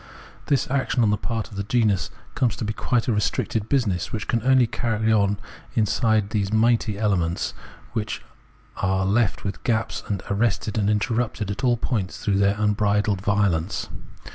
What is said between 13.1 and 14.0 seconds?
violence.